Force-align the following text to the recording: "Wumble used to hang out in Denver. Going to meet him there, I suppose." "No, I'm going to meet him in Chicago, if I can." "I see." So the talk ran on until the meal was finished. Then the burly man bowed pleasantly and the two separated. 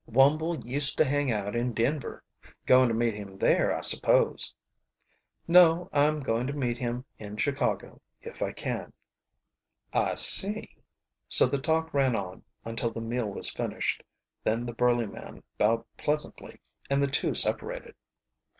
"Wumble 0.07 0.65
used 0.65 0.97
to 0.97 1.05
hang 1.05 1.31
out 1.31 1.55
in 1.55 1.73
Denver. 1.73 2.23
Going 2.65 2.87
to 2.87 2.95
meet 2.95 3.13
him 3.13 3.37
there, 3.37 3.71
I 3.71 3.81
suppose." 3.81 4.55
"No, 5.47 5.89
I'm 5.93 6.21
going 6.23 6.47
to 6.47 6.53
meet 6.53 6.79
him 6.79 7.05
in 7.19 7.37
Chicago, 7.37 8.01
if 8.19 8.41
I 8.41 8.51
can." 8.51 8.93
"I 9.93 10.15
see." 10.15 10.71
So 11.27 11.45
the 11.45 11.59
talk 11.59 11.93
ran 11.93 12.15
on 12.15 12.41
until 12.65 12.89
the 12.89 12.99
meal 12.99 13.27
was 13.27 13.51
finished. 13.51 14.01
Then 14.43 14.65
the 14.65 14.73
burly 14.73 15.05
man 15.05 15.43
bowed 15.59 15.85
pleasantly 15.97 16.59
and 16.89 17.03
the 17.03 17.07
two 17.07 17.35
separated. 17.35 17.93